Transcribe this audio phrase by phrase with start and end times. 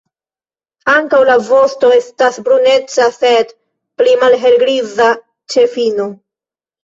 [0.93, 3.53] Ankaŭ la vosto estas bruneca, sed
[4.01, 5.11] pli malhelgriza
[5.55, 6.09] ĉe fino.